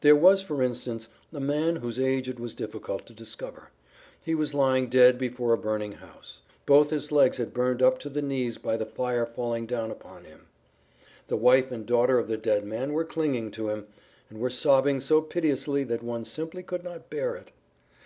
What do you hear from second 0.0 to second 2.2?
There was for instance a man whose